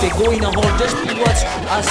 [0.00, 0.40] Der going
[0.78, 0.96] just
[1.70, 1.86] us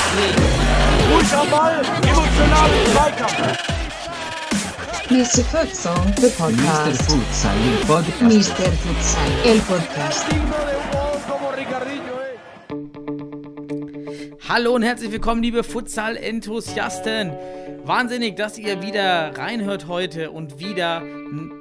[5.10, 5.44] Mr.
[5.46, 7.00] Futsal, the podcast.
[7.00, 7.04] Mr.
[7.04, 8.22] Futsal, el podcast.
[8.22, 8.72] Mr.
[8.84, 10.77] Futsal, el podcast.
[14.50, 17.34] Hallo und herzlich willkommen, liebe Futsal-Enthusiasten.
[17.84, 21.04] Wahnsinnig, dass ihr wieder reinhört heute und wieder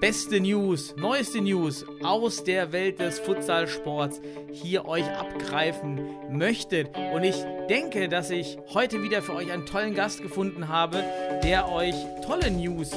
[0.01, 4.21] beste News, neueste News aus der Welt des Futsalsports
[4.53, 5.99] hier euch abgreifen
[6.31, 6.97] möchtet.
[7.13, 7.35] Und ich
[7.69, 11.03] denke, dass ich heute wieder für euch einen tollen Gast gefunden habe,
[11.43, 12.93] der euch tolle News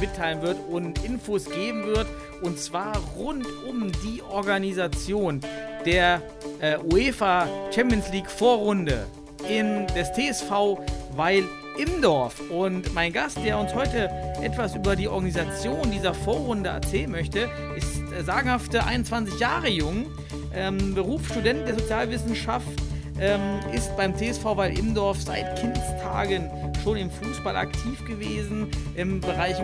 [0.00, 2.06] mitteilen wird und Infos geben wird.
[2.42, 5.40] Und zwar rund um die Organisation
[5.84, 6.22] der
[6.60, 9.04] äh, UEFA Champions League Vorrunde
[9.48, 10.78] in des TSV
[11.14, 11.44] Weil
[11.78, 12.40] Imdorf.
[12.50, 14.10] Und mein Gast, der uns heute
[14.42, 20.06] etwas über die Organisation dieser Vorrunde erzählen möchte, ist äh, sagenhafte 21 Jahre jung,
[20.54, 22.68] ähm, Berufsstudent der Sozialwissenschaft,
[23.20, 23.40] ähm,
[23.72, 26.50] ist beim TSV Weil Imdorf seit Kindstagen
[26.82, 29.56] schon im Fußball aktiv gewesen, im Bereich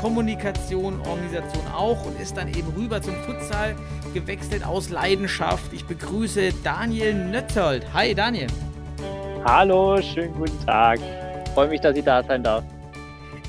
[0.00, 3.76] Kommunikation, Organisation auch und ist dann eben rüber zum Futsal
[4.12, 5.72] gewechselt aus Leidenschaft.
[5.72, 7.86] Ich begrüße Daniel Nötzold.
[7.94, 8.48] Hi Daniel.
[9.48, 10.98] Hallo, schönen guten Tag.
[11.54, 12.64] Freue mich, dass ich da sein darf.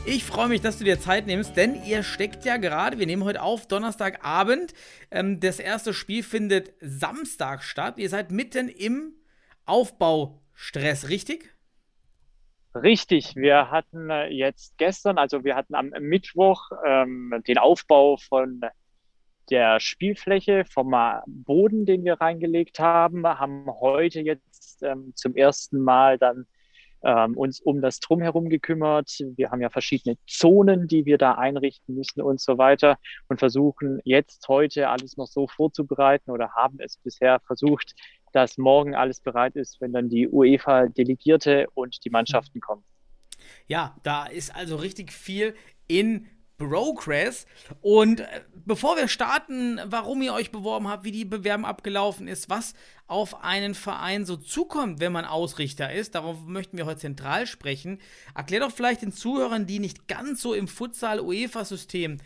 [0.05, 3.23] Ich freue mich, dass du dir Zeit nimmst, denn ihr steckt ja gerade, wir nehmen
[3.23, 4.75] heute auf Donnerstagabend.
[5.09, 7.97] Ähm, das erste Spiel findet Samstag statt.
[7.97, 9.15] Ihr seid mitten im
[9.65, 11.49] Aufbaustress, richtig?
[12.75, 18.61] Richtig, wir hatten äh, jetzt gestern, also wir hatten am Mittwoch ähm, den Aufbau von
[19.49, 20.93] der Spielfläche, vom
[21.25, 26.45] Boden, den wir reingelegt haben, haben heute jetzt ähm, zum ersten Mal dann
[27.03, 29.17] ähm, uns um das Drumherum gekümmert.
[29.35, 32.97] Wir haben ja verschiedene Zonen, die wir da einrichten müssen und so weiter
[33.29, 37.93] und versuchen jetzt heute alles noch so vorzubereiten oder haben es bisher versucht,
[38.33, 42.83] dass morgen alles bereit ist, wenn dann die UEFA-Delegierte und die Mannschaften kommen.
[43.67, 45.55] Ja, da ist also richtig viel
[45.87, 46.27] in
[46.57, 47.45] Progress.
[47.81, 52.49] Und äh, bevor wir starten, warum ihr euch beworben habt, wie die Bewerbung abgelaufen ist,
[52.49, 52.73] was
[53.07, 57.99] auf einen Verein so zukommt, wenn man Ausrichter ist, darauf möchten wir heute zentral sprechen.
[58.35, 62.17] Erklär doch vielleicht den Zuhörern, die nicht ganz so im Futsal-UEFA-System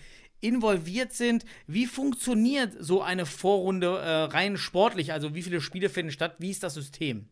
[0.42, 5.14] involviert sind, wie funktioniert so eine Vorrunde äh, rein sportlich?
[5.14, 6.36] Also wie viele Spiele finden statt?
[6.40, 7.28] Wie ist das System?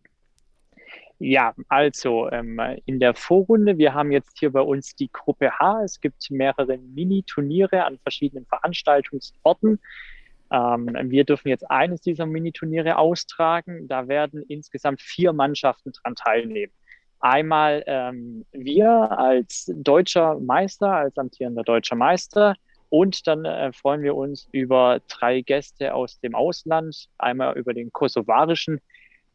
[1.22, 5.84] Ja, also ähm, in der Vorrunde, wir haben jetzt hier bei uns die Gruppe H.
[5.84, 9.81] Es gibt mehrere Mini-Turniere an verschiedenen Veranstaltungsorten.
[10.50, 13.90] Ähm, wir dürfen jetzt eines dieser Mini-Turniere austragen.
[13.90, 16.72] Da werden insgesamt vier Mannschaften dran teilnehmen.
[17.19, 22.56] Einmal ähm, wir als deutscher Meister, als amtierender deutscher Meister.
[22.88, 27.09] Und dann äh, freuen wir uns über drei Gäste aus dem Ausland.
[27.18, 28.80] Einmal über den kosovarischen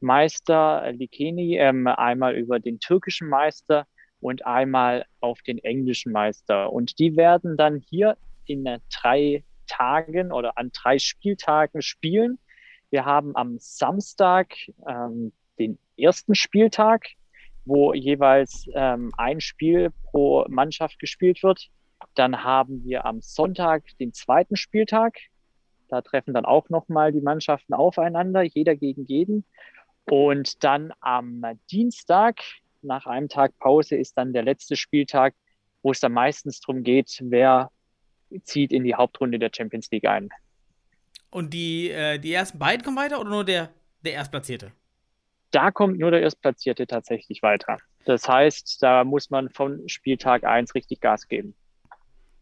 [0.04, 3.86] Meister Likeni, ähm, einmal über den türkischen Meister
[4.20, 6.72] und einmal auf den englischen Meister.
[6.72, 8.16] Und die werden dann hier
[8.46, 12.38] in äh, drei Tagen oder an drei Spieltagen spielen.
[12.90, 14.54] Wir haben am Samstag
[14.88, 17.06] ähm, den ersten Spieltag,
[17.64, 21.70] wo jeweils ähm, ein Spiel pro Mannschaft gespielt wird.
[22.14, 25.16] Dann haben wir am Sonntag den zweiten Spieltag.
[25.88, 29.44] Da treffen dann auch nochmal die Mannschaften aufeinander, jeder gegen jeden.
[30.06, 32.40] Und dann am Dienstag,
[32.82, 35.34] nach einem Tag Pause, ist dann der letzte Spieltag,
[35.82, 37.70] wo es dann meistens darum geht, wer
[38.42, 40.30] zieht in die Hauptrunde der Champions League ein.
[41.30, 43.70] Und die, äh, die ersten beiden kommen weiter oder nur der,
[44.02, 44.72] der Erstplatzierte?
[45.50, 47.78] Da kommt nur der Erstplatzierte tatsächlich weiter.
[48.04, 51.54] Das heißt, da muss man von Spieltag 1 richtig Gas geben.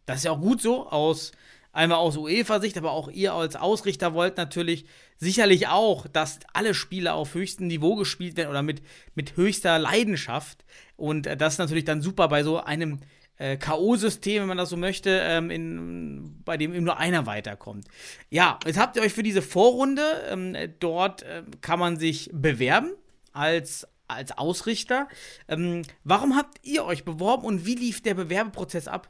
[0.07, 1.33] Das ist ja auch gut so, aus
[1.73, 4.85] einmal aus UEFA-Sicht, aber auch ihr als Ausrichter wollt natürlich
[5.17, 8.83] sicherlich auch, dass alle Spiele auf höchstem Niveau gespielt werden oder mit,
[9.15, 10.65] mit höchster Leidenschaft.
[10.97, 13.01] Und äh, das ist natürlich dann super bei so einem
[13.39, 17.87] äh, K.O.-System, wenn man das so möchte, ähm, in, bei dem eben nur einer weiterkommt.
[18.31, 22.93] Ja, jetzt habt ihr euch für diese Vorrunde, ähm, dort äh, kann man sich bewerben
[23.33, 25.09] als, als Ausrichter.
[25.49, 29.09] Ähm, warum habt ihr euch beworben und wie lief der Bewerbeprozess ab?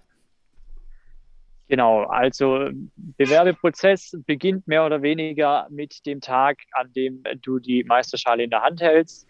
[1.73, 8.43] Genau, also Bewerbeprozess beginnt mehr oder weniger mit dem Tag, an dem du die Meisterschale
[8.43, 9.27] in der Hand hältst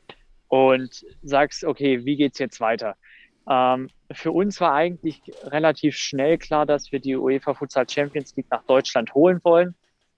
[0.48, 2.96] und sagst, okay, wie geht's jetzt weiter?
[3.48, 8.50] Ähm, für uns war eigentlich relativ schnell klar, dass wir die UEFA Futsal Champions League
[8.50, 9.76] nach Deutschland holen wollen.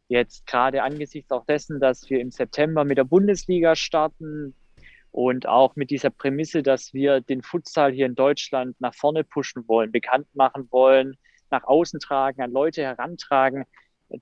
[0.09, 4.55] Jetzt gerade angesichts auch dessen, dass wir im September mit der Bundesliga starten
[5.11, 9.69] und auch mit dieser Prämisse, dass wir den Futsal hier in Deutschland nach vorne pushen
[9.69, 11.19] wollen, bekannt machen wollen,
[11.55, 13.65] nach außen tragen, an Leute herantragen,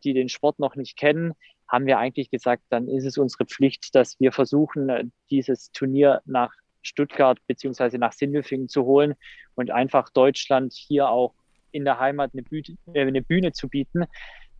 [0.05, 1.32] die den Sport noch nicht kennen,
[1.67, 6.52] haben wir eigentlich gesagt, dann ist es unsere Pflicht, dass wir versuchen, dieses Turnier nach
[6.82, 9.14] Stuttgart beziehungsweise nach Sindelfingen zu holen
[9.55, 11.34] und einfach Deutschland hier auch
[11.70, 14.05] in der Heimat eine Bühne, äh, eine Bühne zu bieten,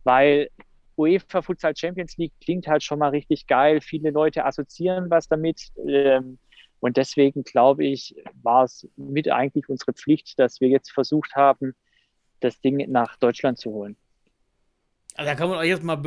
[0.03, 0.49] weil
[0.97, 3.81] UEFA Futsal Champions League klingt halt schon mal richtig geil.
[3.81, 5.71] Viele Leute assoziieren was damit.
[5.87, 6.39] Ähm,
[6.79, 11.75] und deswegen glaube ich, war es mit eigentlich unsere Pflicht, dass wir jetzt versucht haben,
[12.43, 13.95] das Ding nach Deutschland zu holen.
[15.15, 16.01] Also da kann man euch jetzt mal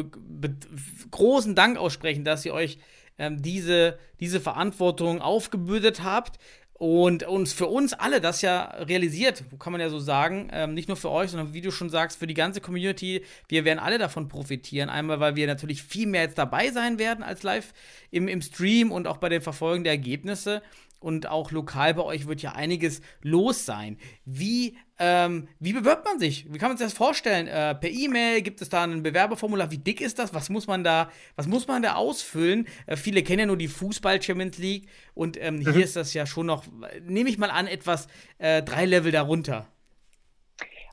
[1.11, 2.79] großen Dank aussprechen, dass ihr euch
[3.19, 6.39] ähm, diese, diese Verantwortung aufgebürdet habt
[6.79, 10.89] und uns für uns alle das ja realisiert, kann man ja so sagen, ähm, nicht
[10.89, 13.25] nur für euch, sondern wie du schon sagst, für die ganze Community.
[13.49, 14.91] Wir werden alle davon profitieren.
[14.91, 17.73] Einmal, weil wir natürlich viel mehr jetzt dabei sein werden als live
[18.11, 20.61] im, im Stream und auch bei den Verfolgen der Ergebnisse
[21.01, 23.99] und auch lokal bei euch wird ja einiges los sein.
[24.25, 26.53] Wie, ähm, wie bewirbt man sich?
[26.53, 27.47] Wie kann man sich das vorstellen?
[27.47, 29.71] Äh, per E-Mail gibt es da ein Bewerberformular?
[29.71, 30.35] Wie dick ist das?
[30.35, 32.67] Was muss man da, was muss man da ausfüllen?
[32.87, 35.73] Äh, viele kennen ja nur die Fußball Champions League und ähm, mhm.
[35.73, 36.65] hier ist das ja schon noch,
[37.03, 38.09] nehme ich mal an, etwas
[38.39, 39.67] äh, drei Level darunter.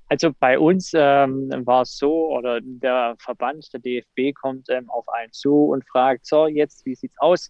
[0.09, 5.09] Also bei uns ähm, war es so, oder der Verband, der DFB kommt ähm, auf
[5.09, 7.49] einen zu und fragt, so, jetzt, wie sieht's aus?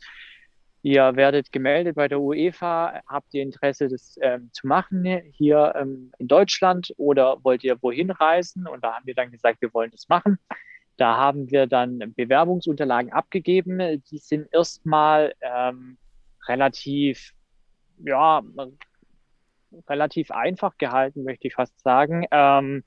[0.86, 3.02] Ihr werdet gemeldet bei der UEFA.
[3.08, 8.12] Habt ihr Interesse, das ähm, zu machen hier ähm, in Deutschland oder wollt ihr wohin
[8.12, 8.68] reisen?
[8.68, 10.40] Und da haben wir dann gesagt, wir wollen das machen.
[10.98, 14.04] Da haben wir dann Bewerbungsunterlagen abgegeben.
[14.12, 15.98] Die sind erstmal ähm,
[16.50, 17.32] relativ,
[18.06, 18.44] ja,
[19.88, 22.26] relativ einfach gehalten, möchte ich fast sagen.
[22.30, 22.84] Ähm,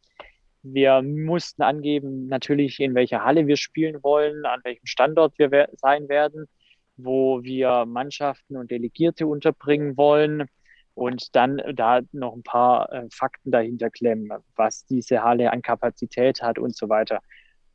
[0.62, 6.10] wir mussten angeben, natürlich, in welcher Halle wir spielen wollen, an welchem Standort wir sein
[6.10, 6.46] werden
[6.96, 10.48] wo wir Mannschaften und Delegierte unterbringen wollen
[10.94, 16.42] und dann da noch ein paar äh, Fakten dahinter klemmen, was diese Halle an Kapazität
[16.42, 17.20] hat und so weiter.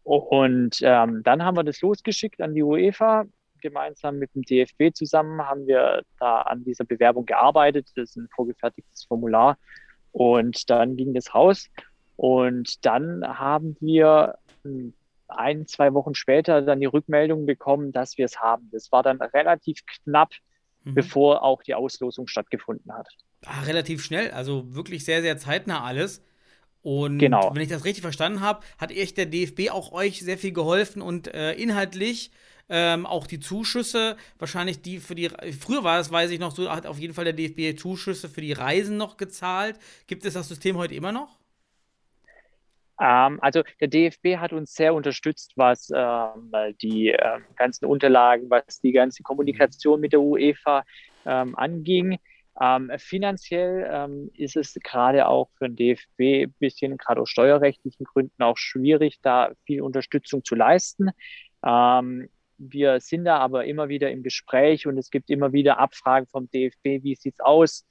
[0.03, 3.25] Und ähm, dann haben wir das losgeschickt an die UEFA.
[3.61, 7.89] Gemeinsam mit dem DFB zusammen haben wir da an dieser Bewerbung gearbeitet.
[7.95, 9.59] Das ist ein vorgefertigtes Formular.
[10.11, 11.69] Und dann ging das raus.
[12.15, 14.95] Und dann haben wir hm,
[15.31, 18.69] ein, zwei Wochen später dann die Rückmeldung bekommen, dass wir es haben.
[18.71, 20.31] Das war dann relativ knapp,
[20.83, 20.93] mhm.
[20.93, 23.07] bevor auch die Auslosung stattgefunden hat.
[23.45, 26.23] Ah, relativ schnell, also wirklich sehr, sehr zeitnah alles.
[26.83, 27.51] Und genau.
[27.53, 31.01] wenn ich das richtig verstanden habe, hat echt der DFB auch euch sehr viel geholfen
[31.01, 32.31] und äh, inhaltlich
[32.69, 35.29] ähm, auch die Zuschüsse, wahrscheinlich die für die,
[35.59, 38.41] früher war es, weiß ich noch so, hat auf jeden Fall der DFB Zuschüsse für
[38.41, 39.77] die Reisen noch gezahlt.
[40.07, 41.40] Gibt es das System heute immer noch?
[43.01, 46.51] Ähm, also der DFB hat uns sehr unterstützt, was ähm,
[46.81, 50.83] die ähm, ganzen Unterlagen, was die ganze Kommunikation mit der UEFA
[51.25, 52.19] ähm, anging.
[52.59, 58.05] Ähm, finanziell ähm, ist es gerade auch für den DFB ein bisschen, gerade aus steuerrechtlichen
[58.05, 61.09] Gründen, auch schwierig, da viel Unterstützung zu leisten.
[62.63, 66.49] wir sind da aber immer wieder im Gespräch und es gibt immer wieder Abfragen vom
[66.51, 67.87] DFB, wie sieht es aus?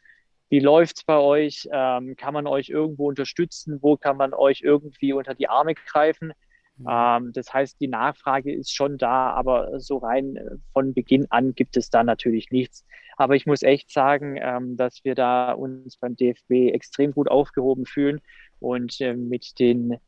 [0.51, 1.69] Wie läuft es bei euch?
[1.73, 3.79] Ähm, kann man euch irgendwo unterstützen?
[3.81, 6.33] Wo kann man euch irgendwie unter die Arme greifen?
[6.77, 6.87] Mhm.
[6.91, 11.55] Ähm, das heißt, die Nachfrage ist schon da, aber so rein äh, von Beginn an
[11.55, 12.85] gibt es da natürlich nichts.
[13.17, 17.87] Aber ich muss echt sagen, ähm, dass wir da uns beim DFB extrem gut aufgehoben
[17.87, 18.21] fühlen
[18.59, 19.99] und äh, mit den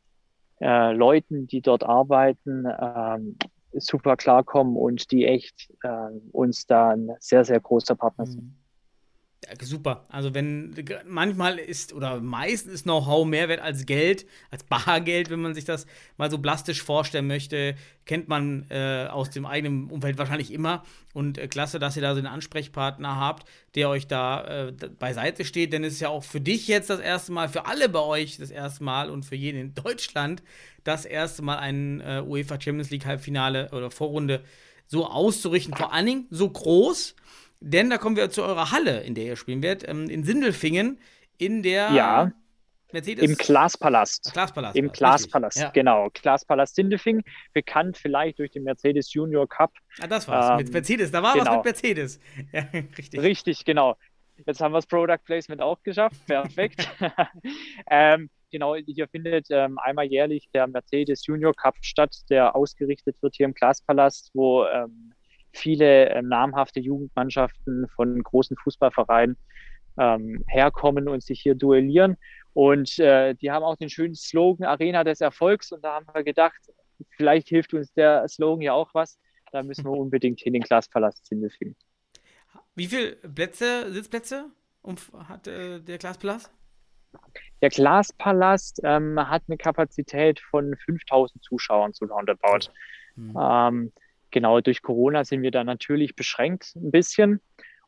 [0.59, 3.37] äh, Leuten, die dort arbeiten, ähm,
[3.71, 8.55] super klarkommen und die echt äh, uns da ein sehr, sehr großer Partner sind.
[9.43, 10.05] Ja, super.
[10.09, 10.73] Also wenn
[11.05, 15.65] manchmal ist oder meistens ist Know-how mehr wert als Geld, als Bargeld, wenn man sich
[15.65, 15.85] das
[16.17, 20.83] mal so plastisch vorstellen möchte, kennt man äh, aus dem eigenen Umfeld wahrscheinlich immer.
[21.13, 25.45] Und äh, klasse, dass ihr da so einen Ansprechpartner habt, der euch da äh, beiseite
[25.45, 25.73] steht.
[25.73, 28.37] Denn es ist ja auch für dich jetzt das erste Mal, für alle bei euch
[28.37, 30.43] das erste Mal und für jeden in Deutschland
[30.83, 34.43] das erste Mal ein äh, UEFA Champions League Halbfinale oder Vorrunde
[34.87, 35.75] so auszurichten.
[35.75, 37.15] Vor allen Dingen so groß
[37.63, 40.99] denn da kommen wir zu eurer Halle, in der ihr spielen werdet, ähm, in Sindelfingen,
[41.37, 42.31] in der ja.
[42.91, 43.23] Mercedes.
[43.23, 44.31] Im Glaspalast.
[44.33, 44.75] Glaspalast.
[44.75, 45.69] Im Glaspalast, ja.
[45.69, 46.09] genau.
[46.13, 49.71] Glaspalast Sindelfingen, bekannt vielleicht durch den Mercedes Junior Cup.
[50.01, 50.51] Ah, das war's.
[50.51, 51.45] Ähm, mit Mercedes, da war genau.
[51.45, 52.19] was mit Mercedes.
[52.51, 52.67] Ja,
[52.97, 53.21] richtig.
[53.21, 53.95] Richtig, genau.
[54.45, 56.17] Jetzt haben wir das Product Placement auch geschafft.
[56.27, 56.89] Perfekt.
[57.89, 63.35] ähm, genau, hier findet ähm, einmal jährlich der Mercedes Junior Cup statt, der ausgerichtet wird
[63.35, 65.12] hier im Glaspalast, wo ähm,
[65.53, 69.37] viele äh, namhafte Jugendmannschaften von großen Fußballvereinen
[69.97, 72.17] ähm, herkommen und sich hier duellieren.
[72.53, 75.71] Und äh, die haben auch den schönen Slogan Arena des Erfolgs.
[75.71, 76.59] Und da haben wir gedacht,
[77.15, 79.19] vielleicht hilft uns der Slogan ja auch was.
[79.51, 81.77] Da müssen wir unbedingt hin den Glaspalast hinfinden.
[82.75, 84.49] Wie viele Plätze, Sitzplätze
[85.27, 86.51] hat äh, der Glaspalast?
[87.61, 92.71] Der Glaspalast ähm, hat eine Kapazität von 5000 Zuschauern zu roundabout.
[93.15, 93.37] Mhm.
[93.39, 93.93] Ähm,
[94.33, 97.39] genau, durch Corona sind wir da natürlich beschränkt ein bisschen.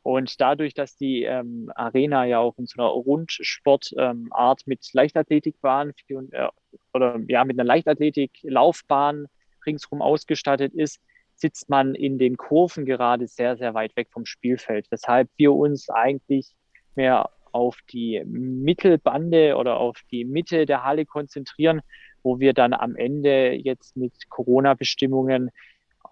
[0.02, 4.30] Und dadurch, dass die ähm, Arena ja auch in so einer Rundsportart ähm,
[4.64, 6.48] mit Leichtathletikbahn äh,
[6.94, 9.26] oder ja mit einer Leichtathletik-Laufbahn
[9.66, 11.00] ringsherum ausgestattet ist,
[11.34, 15.90] sitzt man in den Kurven gerade sehr, sehr weit weg vom Spielfeld, weshalb wir uns
[15.90, 16.54] eigentlich
[16.94, 21.80] mehr auf die Mittelbande oder auf die Mitte der Halle konzentrieren,
[22.22, 25.50] wo wir dann am Ende jetzt mit Corona-Bestimmungen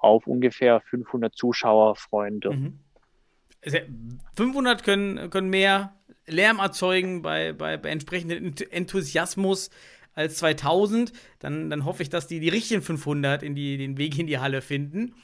[0.04, 2.80] auf ungefähr 500 Zuschauer freuen dürfen.
[3.64, 4.20] Mhm.
[4.36, 5.94] 500 können, können mehr
[6.26, 9.70] Lärm erzeugen bei, bei, bei entsprechendem Enthusiasmus
[10.14, 11.12] als 2000.
[11.38, 14.38] Dann, dann hoffe ich, dass die die richtigen 500 in die, den Weg in die
[14.38, 15.14] Halle finden.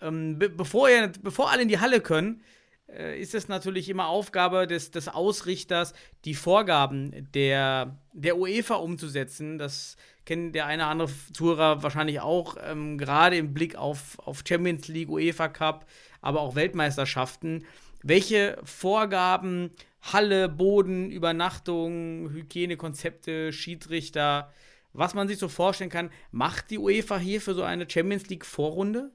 [0.00, 2.42] Ähm, be bevor, ihr, bevor alle in die Halle können,
[2.88, 9.58] äh, ist es natürlich immer Aufgabe des, des Ausrichters, die Vorgaben der, der UEFA umzusetzen.
[9.58, 14.42] Das kennt der eine oder andere Zuhörer wahrscheinlich auch, ähm, gerade im Blick auf, auf
[14.46, 15.86] Champions League, UEFA Cup,
[16.20, 17.64] aber auch Weltmeisterschaften.
[18.02, 19.70] Welche Vorgaben,
[20.12, 24.52] Halle, Boden, Übernachtung, Hygienekonzepte, Schiedsrichter,
[24.92, 28.44] was man sich so vorstellen kann, macht die UEFA hier für so eine Champions League
[28.44, 29.10] Vorrunde?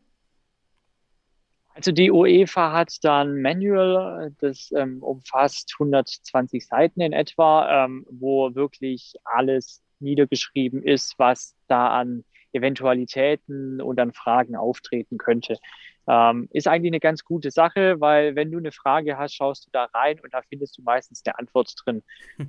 [1.73, 8.53] Also die UEFA hat dann Manual, das ähm, umfasst 120 Seiten in etwa, ähm, wo
[8.53, 15.57] wirklich alles niedergeschrieben ist, was da an Eventualitäten und an Fragen auftreten könnte.
[16.07, 19.69] Ähm, ist eigentlich eine ganz gute Sache, weil wenn du eine Frage hast, schaust du
[19.71, 22.01] da rein und da findest du meistens eine Antwort drin.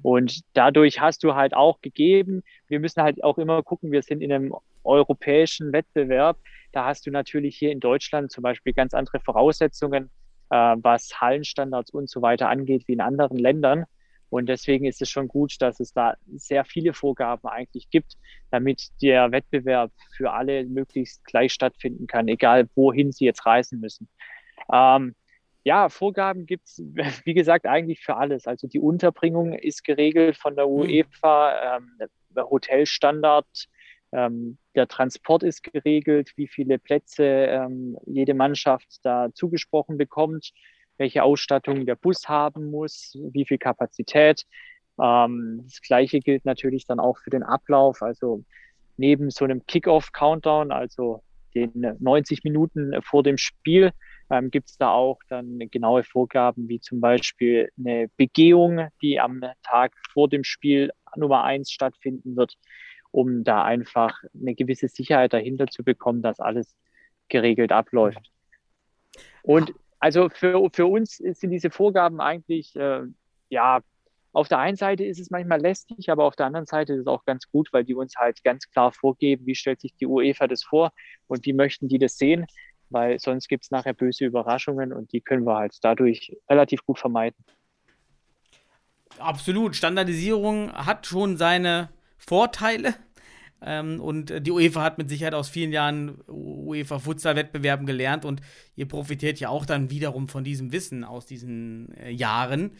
[0.02, 4.22] Und dadurch hast du halt auch gegeben, wir müssen halt auch immer gucken, wir sind
[4.22, 6.38] in einem europäischen Wettbewerb.
[6.72, 10.08] Da hast du natürlich hier in Deutschland zum Beispiel ganz andere Voraussetzungen,
[10.48, 13.84] äh, was Hallenstandards und so weiter angeht, wie in anderen Ländern.
[14.30, 18.16] Und deswegen ist es schon gut, dass es da sehr viele Vorgaben eigentlich gibt,
[18.50, 24.08] damit der Wettbewerb für alle möglichst gleich stattfinden kann, egal wohin sie jetzt reisen müssen.
[24.72, 25.14] Ähm,
[25.64, 26.82] ja, Vorgaben gibt es,
[27.24, 28.46] wie gesagt, eigentlich für alles.
[28.46, 30.72] Also die Unterbringung ist geregelt von der hm.
[30.72, 31.90] UEFA, ähm,
[32.36, 33.68] Hotelstandard,
[34.12, 40.52] ähm, der Transport ist geregelt, wie viele Plätze ähm, jede Mannschaft da zugesprochen bekommt,
[41.00, 44.44] welche Ausstattung der Bus haben muss, wie viel Kapazität.
[45.00, 48.02] Ähm, das Gleiche gilt natürlich dann auch für den Ablauf.
[48.02, 48.44] Also
[48.98, 51.22] neben so einem Kick-Off-Countdown, also
[51.54, 53.92] den 90 Minuten vor dem Spiel,
[54.30, 59.40] ähm, gibt es da auch dann genaue Vorgaben, wie zum Beispiel eine Begehung, die am
[59.62, 62.56] Tag vor dem Spiel Nummer eins stattfinden wird
[63.12, 66.76] um da einfach eine gewisse Sicherheit dahinter zu bekommen, dass alles
[67.28, 68.30] geregelt abläuft.
[69.42, 73.02] Und also für, für uns sind diese Vorgaben eigentlich, äh,
[73.50, 73.80] ja,
[74.32, 77.06] auf der einen Seite ist es manchmal lästig, aber auf der anderen Seite ist es
[77.06, 80.46] auch ganz gut, weil die uns halt ganz klar vorgeben, wie stellt sich die UEFA
[80.46, 80.92] das vor
[81.26, 82.46] und wie möchten die das sehen,
[82.90, 86.98] weil sonst gibt es nachher böse Überraschungen und die können wir halt dadurch relativ gut
[86.98, 87.44] vermeiden.
[89.18, 89.76] Absolut.
[89.76, 92.94] Standardisierung hat schon seine Vorteile.
[93.62, 98.40] Ähm, und die UEFA hat mit Sicherheit aus vielen Jahren UEFA-Futsal-Wettbewerben gelernt und
[98.76, 102.72] ihr profitiert ja auch dann wiederum von diesem Wissen aus diesen äh, Jahren.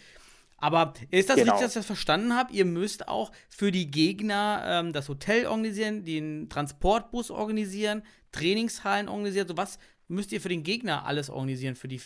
[0.56, 1.52] Aber ist das genau.
[1.52, 2.52] richtig, dass ich das verstanden habe?
[2.52, 9.48] Ihr müsst auch für die Gegner ähm, das Hotel organisieren, den Transportbus organisieren, Trainingshallen organisieren.
[9.48, 9.78] So was
[10.10, 12.00] müsst ihr für den Gegner alles organisieren für die.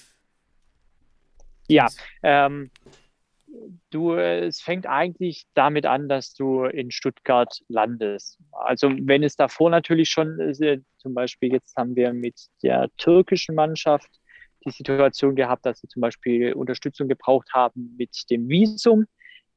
[1.69, 1.88] Ja,
[2.23, 2.71] ähm,
[3.90, 8.38] du, es fängt eigentlich damit an, dass du in Stuttgart landest.
[8.52, 13.54] Also wenn es davor natürlich schon, äh, zum Beispiel jetzt haben wir mit der türkischen
[13.54, 14.09] Mannschaft
[14.64, 19.06] die Situation gehabt, dass sie zum Beispiel Unterstützung gebraucht haben mit dem Visum.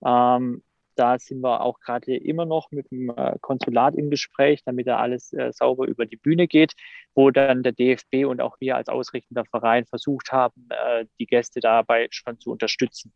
[0.06, 0.64] Ähm,
[0.96, 4.98] da sind wir auch gerade immer noch mit dem äh, Konsulat im Gespräch, damit da
[4.98, 6.74] alles äh, sauber über die Bühne geht,
[7.14, 10.68] wo dann der DFB und auch wir als ausrichtender Verein versucht haben,
[11.20, 13.14] die Gäste dabei schon zu unterstützen.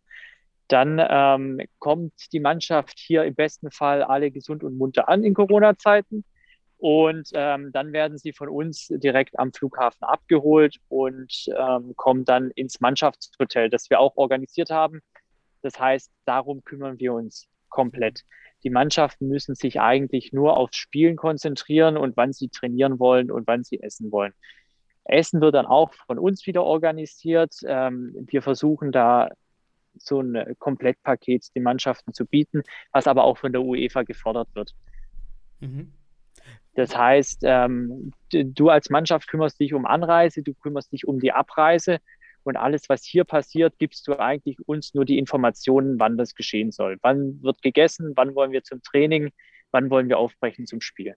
[0.71, 5.33] Dann ähm, kommt die Mannschaft hier im besten Fall alle gesund und munter an in
[5.33, 6.23] Corona-Zeiten.
[6.77, 12.51] Und ähm, dann werden sie von uns direkt am Flughafen abgeholt und ähm, kommen dann
[12.51, 15.01] ins Mannschaftshotel, das wir auch organisiert haben.
[15.61, 18.21] Das heißt, darum kümmern wir uns komplett.
[18.63, 23.45] Die Mannschaften müssen sich eigentlich nur aufs Spielen konzentrieren und wann sie trainieren wollen und
[23.45, 24.33] wann sie essen wollen.
[25.03, 27.55] Essen wird dann auch von uns wieder organisiert.
[27.65, 29.29] Ähm, wir versuchen da
[29.97, 34.73] so ein Komplettpaket den Mannschaften zu bieten, was aber auch von der UEFA gefordert wird.
[35.59, 35.93] Mhm.
[36.73, 41.33] Das heißt, ähm, du als Mannschaft kümmerst dich um Anreise, du kümmerst dich um die
[41.33, 41.99] Abreise
[42.43, 46.71] Und alles, was hier passiert, gibst du eigentlich uns nur die Informationen, wann das geschehen
[46.71, 46.97] soll.
[47.01, 49.31] Wann wird gegessen, wann wollen wir zum Training,
[49.71, 51.15] wann wollen wir aufbrechen zum Spiel.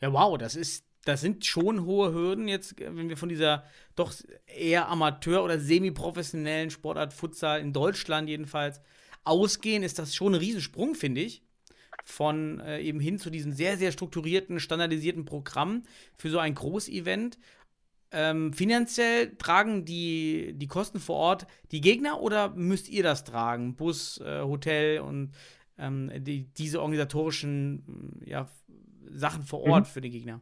[0.00, 4.12] Ja, wow, das ist, das sind schon hohe Hürden jetzt, wenn wir von dieser doch
[4.46, 8.80] eher Amateur- oder semi-professionellen Sportart Futsal in Deutschland jedenfalls
[9.22, 11.42] ausgehen, ist das schon ein Riesensprung, finde ich.
[12.04, 15.84] Von äh, eben hin zu diesem sehr, sehr strukturierten, standardisierten Programm
[16.18, 17.38] für so ein Großevent.
[18.10, 23.76] Ähm, finanziell tragen die, die Kosten vor Ort die Gegner oder müsst ihr das tragen?
[23.76, 25.32] Bus, äh, Hotel und
[25.78, 28.48] ähm, die, diese organisatorischen ja,
[29.12, 29.90] Sachen vor Ort mhm.
[29.90, 30.40] für die Gegner?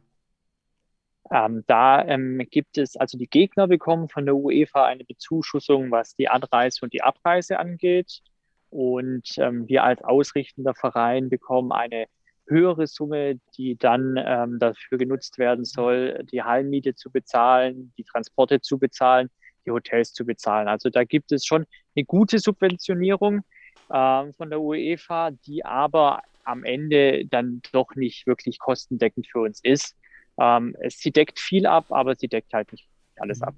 [1.31, 6.15] Ähm, da ähm, gibt es, also die Gegner bekommen von der UEFA eine Bezuschussung, was
[6.15, 8.21] die Anreise und die Abreise angeht.
[8.69, 12.05] Und ähm, wir als ausrichtender Verein bekommen eine
[12.47, 18.61] höhere Summe, die dann ähm, dafür genutzt werden soll, die Hallenmiete zu bezahlen, die Transporte
[18.61, 19.29] zu bezahlen,
[19.65, 20.67] die Hotels zu bezahlen.
[20.67, 21.65] Also da gibt es schon
[21.95, 23.41] eine gute Subventionierung
[23.89, 29.59] äh, von der UEFA, die aber am Ende dann doch nicht wirklich kostendeckend für uns
[29.63, 29.95] ist.
[30.37, 32.87] Ähm, sie deckt viel ab, aber sie deckt halt nicht
[33.17, 33.55] alles ab.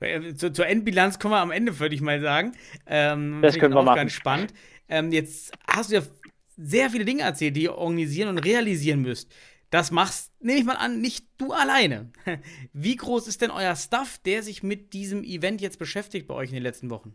[0.00, 2.52] Äh, zur, zur Endbilanz kommen wir am Ende, würde ich mal sagen.
[2.86, 3.96] Ähm, das können wir machen.
[3.96, 4.54] Ganz spannend.
[4.88, 6.02] Ähm, jetzt hast du ja
[6.56, 9.32] sehr viele Dinge erzählt, die ihr organisieren und realisieren müsst.
[9.70, 12.10] Das machst, nehme ich mal an, nicht du alleine.
[12.72, 16.48] Wie groß ist denn euer Staff, der sich mit diesem Event jetzt beschäftigt bei euch
[16.48, 17.14] in den letzten Wochen?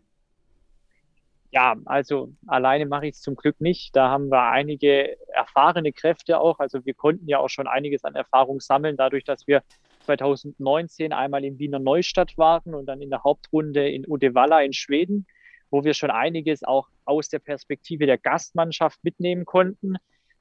[1.50, 3.94] Ja, also alleine mache ich es zum Glück nicht.
[3.96, 6.58] Da haben wir einige erfahrene Kräfte auch.
[6.58, 9.62] Also wir konnten ja auch schon einiges an Erfahrung sammeln, dadurch, dass wir
[10.04, 15.26] 2019 einmal in Wiener Neustadt waren und dann in der Hauptrunde in Uddevalla in Schweden
[15.70, 19.96] wo wir schon einiges auch aus der Perspektive der Gastmannschaft mitnehmen konnten.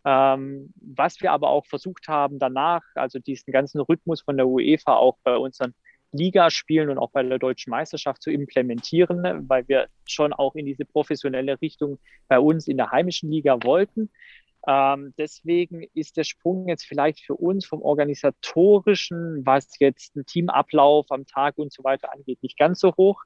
[0.06, 4.96] Ähm, was wir aber auch versucht haben danach, also diesen ganzen Rhythmus von der UEFA
[4.96, 5.74] auch bei unseren
[6.16, 10.86] Ligaspielen und auch bei der deutschen Meisterschaft zu implementieren, weil wir schon auch in diese
[10.86, 14.10] professionelle Richtung bei uns in der heimischen Liga wollten.
[14.68, 21.12] Ähm, deswegen ist der Sprung jetzt vielleicht für uns vom organisatorischen, was jetzt ein Teamablauf
[21.12, 23.24] am Tag und so weiter angeht, nicht ganz so hoch.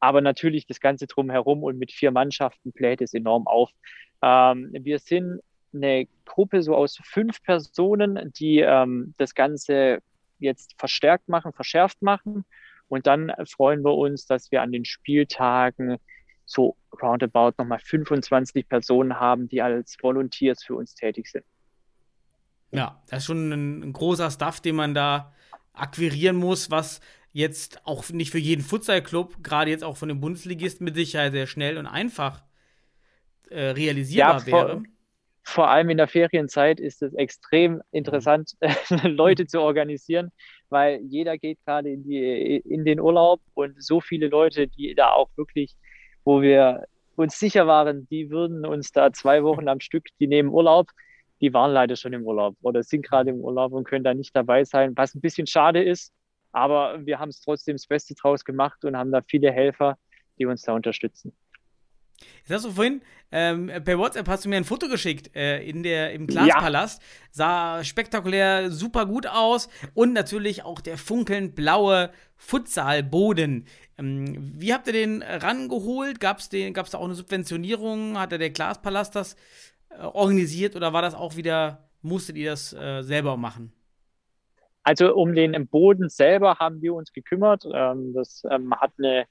[0.00, 3.70] Aber natürlich das Ganze drumherum und mit vier Mannschaften bläht es enorm auf.
[4.22, 5.40] Ähm, wir sind
[5.74, 10.00] eine Gruppe so aus fünf Personen, die ähm, das Ganze
[10.38, 12.44] jetzt verstärkt machen, verschärft machen.
[12.88, 15.98] Und dann freuen wir uns, dass wir an den Spieltagen
[16.46, 21.44] so roundabout nochmal 25 Personen haben, die als Volunteers für uns tätig sind.
[22.70, 25.32] Ja, das ist schon ein, ein großer Stuff, den man da
[25.74, 27.00] akquirieren muss, was
[27.32, 31.46] jetzt auch nicht für jeden Futsal-Club, gerade jetzt auch von den Bundesligisten mit Sicherheit sehr
[31.46, 32.42] schnell und einfach
[33.50, 34.82] äh, realisierbar ja, wäre.
[35.50, 38.98] Vor allem in der Ferienzeit ist es extrem interessant, mhm.
[39.16, 40.30] Leute zu organisieren,
[40.68, 45.30] weil jeder geht gerade in, in den Urlaub und so viele Leute, die da auch
[45.36, 45.74] wirklich,
[46.22, 46.84] wo wir
[47.16, 50.90] uns sicher waren, die würden uns da zwei Wochen am Stück, die nehmen Urlaub,
[51.40, 54.36] die waren leider schon im Urlaub oder sind gerade im Urlaub und können da nicht
[54.36, 56.12] dabei sein, was ein bisschen schade ist,
[56.52, 59.96] aber wir haben es trotzdem das Beste draus gemacht und haben da viele Helfer,
[60.38, 61.32] die uns da unterstützen.
[62.40, 65.82] Jetzt hast du vorhin, ähm, per WhatsApp hast du mir ein Foto geschickt äh, in
[65.82, 67.02] der, im Glaspalast.
[67.02, 67.08] Ja.
[67.30, 73.66] Sah spektakulär super gut aus und natürlich auch der funkelnd blaue Futsalboden.
[73.98, 76.20] Ähm, wie habt ihr den rangeholt?
[76.20, 78.18] Gab es da auch eine Subventionierung?
[78.18, 79.36] Hat der Glaspalast das
[79.90, 83.72] äh, organisiert oder war das auch wieder, musstet ihr das äh, selber machen?
[84.84, 87.66] Also um den Boden selber haben wir uns gekümmert.
[87.70, 89.26] Ähm, das ähm, hat eine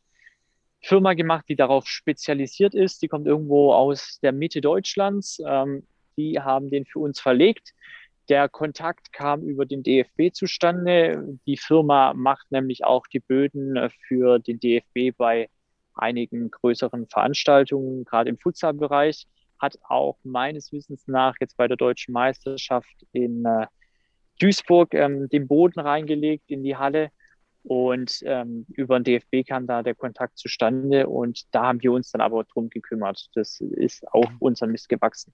[0.82, 3.02] Firma gemacht, die darauf spezialisiert ist.
[3.02, 5.42] Die kommt irgendwo aus der Mitte Deutschlands.
[5.46, 5.88] Ähm,
[6.18, 7.74] die haben den für uns verlegt.
[8.30, 11.40] Der Kontakt kam über den DFB zustande.
[11.46, 15.50] Die Firma macht nämlich auch die Böden äh, für den DFB bei
[15.96, 19.28] einigen größeren Veranstaltungen, gerade im Futsalbereich.
[19.60, 23.66] Hat auch meines Wissens nach jetzt bei der deutschen Meisterschaft in äh,
[24.40, 27.10] Duisburg ähm, den Boden reingelegt in die Halle
[27.68, 32.12] und ähm, über den DFB kam da der Kontakt zustande und da haben wir uns
[32.12, 33.30] dann aber drum gekümmert.
[33.36, 34.38] Das ist auf mhm.
[34.40, 35.34] unseren Mist gewachsen.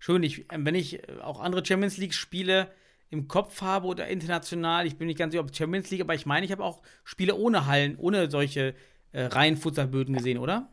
[0.00, 2.68] Schön, ich, wenn ich auch andere Champions League-Spiele
[3.10, 6.26] im Kopf habe oder international, ich bin nicht ganz sicher, ob Champions League, aber ich
[6.26, 8.74] meine, ich habe auch Spiele ohne Hallen, ohne solche
[9.12, 10.68] äh, reinen Futsalböden gesehen, oder?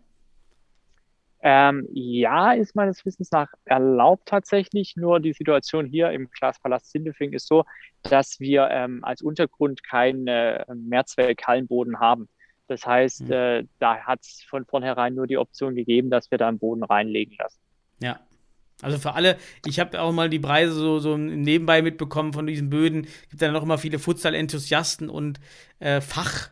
[1.45, 4.95] Ähm, ja, ist meines Wissens nach erlaubt tatsächlich.
[4.95, 7.65] Nur die Situation hier im Glaspalast Sindelfing ist so,
[8.01, 12.29] dass wir ähm, als Untergrund keinen äh, Mehrzweck-Hallenboden haben.
[12.67, 13.31] Das heißt, mhm.
[13.31, 16.83] äh, da hat es von vornherein nur die Option gegeben, dass wir da einen Boden
[16.83, 17.59] reinlegen lassen.
[17.99, 18.21] Ja.
[18.81, 22.69] Also für alle, ich habe auch mal die Preise so, so nebenbei mitbekommen von diesen
[22.69, 23.05] Böden.
[23.05, 25.39] Es gibt dann noch immer viele Futsal-Enthusiasten und
[25.79, 26.49] äh, Fach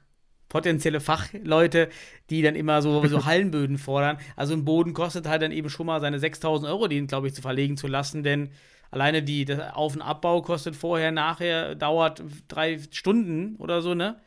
[0.51, 1.89] potenzielle Fachleute,
[2.29, 4.17] die dann immer so, so Hallenböden fordern.
[4.35, 7.33] Also ein Boden kostet halt dann eben schon mal seine 6000 Euro, den, glaube ich,
[7.33, 8.51] zu verlegen zu lassen, denn
[8.91, 14.19] alleine die, der Auf- und Abbau kostet vorher, nachher, dauert drei Stunden oder so, ne?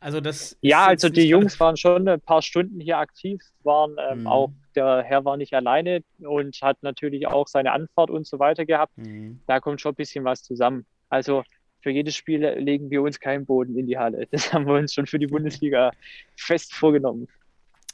[0.00, 0.56] Also das.
[0.60, 4.26] Ja, also die Jungs waren schon ein paar Stunden hier aktiv, waren ähm, Mhm.
[4.26, 8.66] auch, der Herr war nicht alleine und hat natürlich auch seine Anfahrt und so weiter
[8.66, 8.92] gehabt.
[8.96, 9.40] Mhm.
[9.46, 10.86] Da kommt schon ein bisschen was zusammen.
[11.08, 11.44] Also
[11.86, 14.26] für jedes Spiel legen wir uns keinen Boden in die Halle.
[14.32, 15.92] Das haben wir uns schon für die Bundesliga
[16.34, 17.28] fest vorgenommen.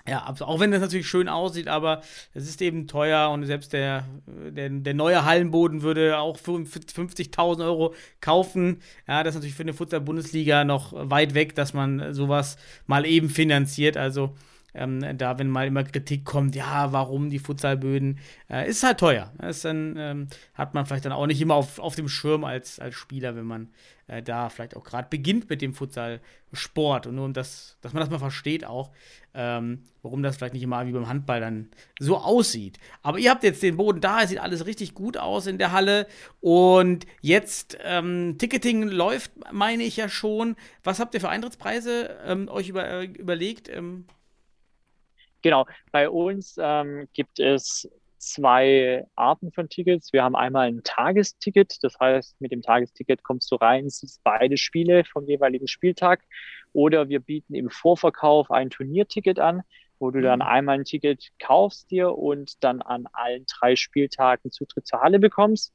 [0.08, 2.00] Ja, auch wenn das natürlich schön aussieht, aber
[2.32, 7.62] es ist eben teuer und selbst der, der, der neue Hallenboden würde auch für 50.000
[7.66, 8.80] Euro kaufen.
[9.06, 13.28] Ja, das ist natürlich für eine Futsal-Bundesliga noch weit weg, dass man sowas mal eben
[13.28, 13.98] finanziert.
[13.98, 14.34] Also
[14.74, 19.32] ähm, da, wenn mal immer Kritik kommt, ja, warum die Futsalböden, äh, ist halt teuer.
[19.38, 22.78] Das dann ähm, hat man vielleicht dann auch nicht immer auf, auf dem Schirm als,
[22.78, 23.68] als Spieler, wenn man
[24.06, 27.06] äh, da vielleicht auch gerade beginnt mit dem Futsalsport.
[27.06, 28.90] Und nur um das, dass man das mal versteht auch,
[29.34, 32.78] ähm, warum das vielleicht nicht immer wie beim Handball dann so aussieht.
[33.02, 35.72] Aber ihr habt jetzt den Boden da, es sieht alles richtig gut aus in der
[35.72, 36.06] Halle.
[36.40, 40.56] Und jetzt, ähm, Ticketing läuft, meine ich ja schon.
[40.82, 43.70] Was habt ihr für Eintrittspreise ähm, euch über, äh, überlegt?
[45.42, 50.12] Genau, bei uns ähm, gibt es zwei Arten von Tickets.
[50.12, 54.56] Wir haben einmal ein Tagesticket, das heißt, mit dem Tagesticket kommst du rein, siehst beide
[54.56, 56.22] Spiele vom jeweiligen Spieltag.
[56.72, 59.62] Oder wir bieten im Vorverkauf ein Turnierticket an,
[59.98, 60.46] wo du dann Mhm.
[60.46, 65.74] einmal ein Ticket kaufst dir und dann an allen drei Spieltagen Zutritt zur Halle bekommst.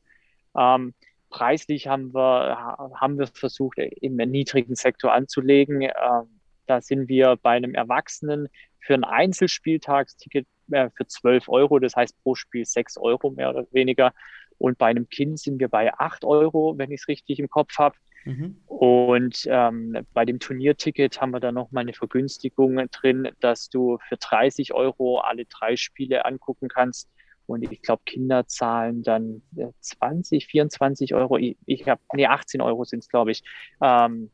[0.58, 0.94] Ähm,
[1.30, 2.22] preislich haben wir,
[2.58, 5.82] ha- haben wir versucht, im niedrigen Sektor anzulegen.
[5.82, 6.37] Ähm,
[6.68, 8.50] da sind wir bei einem Erwachsenen
[8.80, 13.66] für ein Einzelspieltagsticket äh, für 12 Euro, das heißt pro Spiel 6 Euro mehr oder
[13.72, 14.14] weniger.
[14.58, 17.78] Und bei einem Kind sind wir bei 8 Euro, wenn ich es richtig im Kopf
[17.78, 17.96] habe.
[18.26, 18.58] mhm.
[18.66, 24.18] Und ähm, bei dem Turnierticket haben wir dann nochmal eine Vergünstigung drin, dass du für
[24.18, 27.10] 30 Euro alle drei Spiele angucken kannst.
[27.46, 31.38] Und ich glaube, Kinder zahlen dann äh, 20, 24 Euro.
[31.38, 33.44] Ich, ich habe, nee, 18 Euro sind es, glaube ich.
[33.82, 34.32] Ähm,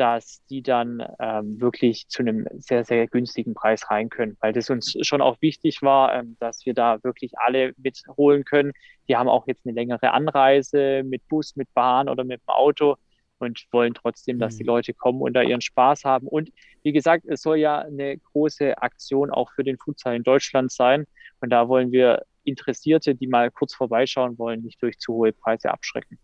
[0.00, 4.70] dass die dann ähm, wirklich zu einem sehr, sehr günstigen Preis rein können, weil das
[4.70, 8.72] uns schon auch wichtig war, ähm, dass wir da wirklich alle mitholen können.
[9.08, 12.96] Die haben auch jetzt eine längere Anreise mit Bus, mit Bahn oder mit dem Auto
[13.40, 14.68] und wollen trotzdem, dass die Mhm.
[14.68, 16.26] Leute kommen und da ihren Spaß haben.
[16.26, 16.50] Und
[16.82, 21.04] wie gesagt, es soll ja eine große Aktion auch für den Futsal in Deutschland sein.
[21.42, 25.70] Und da wollen wir Interessierte, die mal kurz vorbeischauen wollen, nicht durch zu hohe Preise
[25.70, 26.18] abschrecken.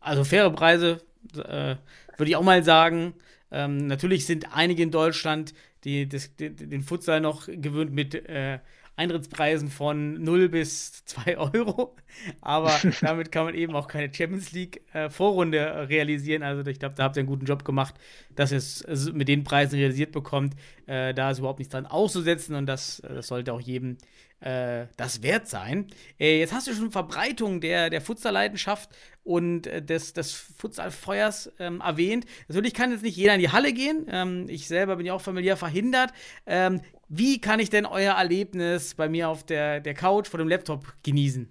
[0.00, 1.00] Also faire Preise,
[1.36, 1.76] äh,
[2.16, 3.14] würde ich auch mal sagen.
[3.50, 5.54] Ähm, natürlich sind einige in Deutschland,
[5.84, 8.60] die, das, die den Futsal noch gewöhnt mit äh,
[9.00, 11.96] Eintrittspreisen von 0 bis 2 Euro.
[12.42, 16.42] Aber damit kann man eben auch keine Champions League äh, Vorrunde realisieren.
[16.42, 17.94] Also ich glaube, da habt ihr einen guten Job gemacht,
[18.36, 20.54] dass ihr es also mit den Preisen realisiert bekommt.
[20.86, 23.96] Äh, da ist überhaupt nichts dran auszusetzen und das, das sollte auch jedem
[24.40, 25.86] äh, das wert sein.
[26.18, 28.90] Äh, jetzt hast du schon Verbreitung der, der Futsal-Leidenschaft
[29.22, 32.26] und äh, des, des Futsal-Feuers ähm, erwähnt.
[32.48, 34.06] Natürlich kann jetzt nicht jeder in die Halle gehen.
[34.10, 36.12] Ähm, ich selber bin ja auch familiär verhindert.
[36.46, 40.48] Ähm, wie kann ich denn euer Erlebnis bei mir auf der, der Couch vor dem
[40.48, 41.48] Laptop genießen?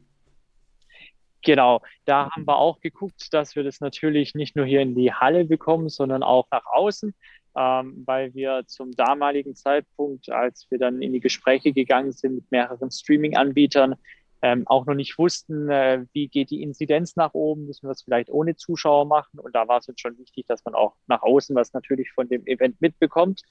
[1.42, 5.14] Genau, da haben wir auch geguckt, dass wir das natürlich nicht nur hier in die
[5.14, 7.14] Halle bekommen, sondern auch nach außen,
[7.56, 12.52] ähm, weil wir zum damaligen Zeitpunkt, als wir dann in die Gespräche gegangen sind mit
[12.52, 13.96] mehreren Streaming-Anbietern,
[14.42, 18.04] ähm, auch noch nicht wussten, äh, wie geht die Inzidenz nach oben, müssen wir es
[18.04, 19.40] vielleicht ohne Zuschauer machen.
[19.40, 22.30] Und da war es uns schon wichtig, dass man auch nach außen was natürlich von
[22.30, 23.42] dem Event mitbekommt.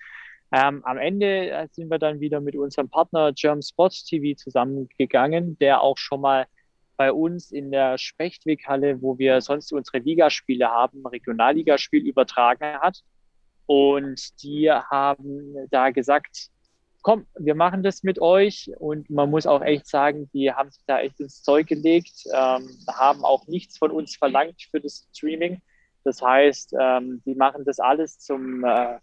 [0.51, 5.59] Ähm, am Ende äh, sind wir dann wieder mit unserem Partner German Sports TV zusammengegangen,
[5.59, 6.47] der auch schon mal
[6.97, 13.03] bei uns in der Spechtweghalle, wo wir sonst unsere Ligaspiele haben, Regionalligaspiel übertragen hat.
[13.69, 16.49] Und die haben da gesagt,
[17.03, 18.71] komm, wir machen das mit euch.
[18.79, 22.71] Und man muss auch echt sagen, die haben sich da echt ins Zeug gelegt, ähm,
[22.89, 25.61] haben auch nichts von uns verlangt für das Streaming.
[26.03, 28.99] Das heißt, ähm, die machen das alles zum äh,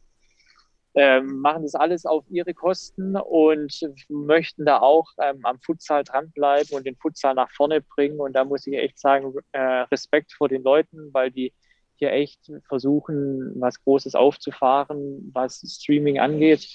[0.95, 6.75] ähm, machen das alles auf ihre Kosten und möchten da auch ähm, am Futsal dranbleiben
[6.75, 8.19] und den Futsal nach vorne bringen.
[8.19, 11.53] Und da muss ich echt sagen, äh, Respekt vor den Leuten, weil die
[11.97, 16.67] hier echt versuchen, was Großes aufzufahren, was Streaming angeht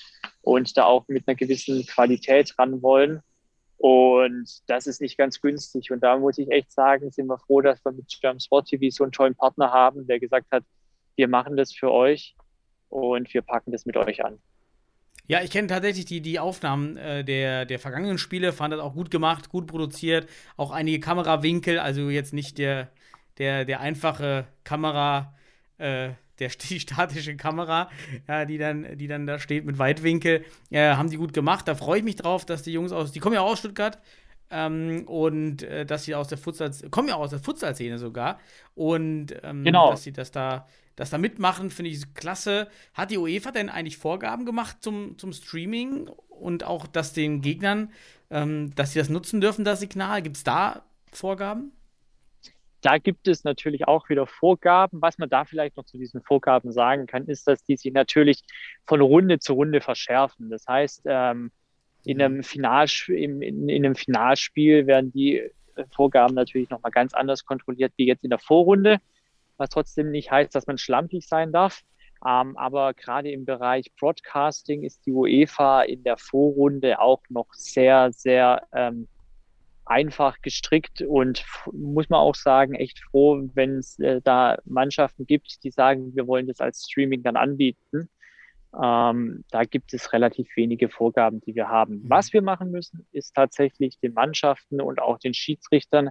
[0.42, 3.20] und da auch mit einer gewissen Qualität ran wollen.
[3.76, 5.90] Und das ist nicht ganz günstig.
[5.90, 8.90] Und da muss ich echt sagen, sind wir froh, dass wir mit German Sport TV
[8.90, 10.64] so einen tollen Partner haben, der gesagt hat,
[11.16, 12.34] wir machen das für euch
[12.88, 14.38] und wir packen das mit euch an.
[15.26, 18.94] Ja, ich kenne tatsächlich die, die Aufnahmen äh, der, der vergangenen Spiele, fand das auch
[18.94, 22.90] gut gemacht, gut produziert, auch einige Kamerawinkel, also jetzt nicht der,
[23.40, 25.34] der, der einfache Kamera,
[25.78, 27.90] äh, der, die statische Kamera,
[28.28, 31.66] ja, die, dann, die dann da steht mit Weitwinkel, äh, haben die gut gemacht.
[31.66, 33.98] Da freue ich mich drauf, dass die Jungs aus, die kommen ja auch aus Stuttgart,
[34.50, 38.38] ähm, und äh, dass sie aus der Futsal, kommen ja auch aus der Futsal-Szene sogar.
[38.74, 39.90] Und ähm, genau.
[39.90, 42.68] dass sie das da, das da mitmachen, finde ich klasse.
[42.92, 47.92] Hat die UEFA denn eigentlich Vorgaben gemacht zum, zum Streaming und auch, dass den Gegnern,
[48.28, 50.20] ähm, dass sie das nutzen dürfen, das Signal?
[50.20, 51.72] Gibt es da Vorgaben?
[52.82, 55.02] Da gibt es natürlich auch wieder Vorgaben.
[55.02, 58.42] Was man da vielleicht noch zu diesen Vorgaben sagen kann, ist, dass die sich natürlich
[58.86, 60.50] von Runde zu Runde verschärfen.
[60.50, 61.50] Das heißt, ähm,
[62.04, 65.42] in einem, Finalspiel, in, in einem Finalspiel werden die
[65.90, 68.98] Vorgaben natürlich nochmal ganz anders kontrolliert wie jetzt in der Vorrunde,
[69.56, 71.82] was trotzdem nicht heißt, dass man schlampig sein darf.
[72.26, 78.12] Ähm, aber gerade im Bereich Broadcasting ist die UEFA in der Vorrunde auch noch sehr,
[78.12, 79.08] sehr ähm,
[79.90, 85.64] einfach gestrickt und muss man auch sagen, echt froh, wenn es äh, da Mannschaften gibt,
[85.64, 88.08] die sagen, wir wollen das als Streaming dann anbieten.
[88.80, 92.02] Ähm, da gibt es relativ wenige Vorgaben, die wir haben.
[92.02, 92.02] Mhm.
[92.04, 96.10] Was wir machen müssen, ist tatsächlich den Mannschaften und auch den Schiedsrichtern